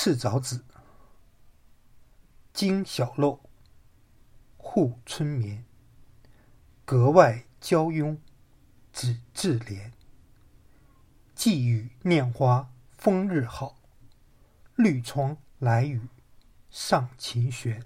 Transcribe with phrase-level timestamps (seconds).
[0.00, 0.64] 赤枣子，
[2.52, 3.40] 金小漏，
[4.56, 5.64] 护春眠。
[6.84, 8.18] 格外娇慵，
[8.92, 9.90] 指自怜。
[11.34, 13.80] 寄语念花风日好，
[14.76, 16.02] 绿窗来雨
[16.70, 17.84] 上琴弦。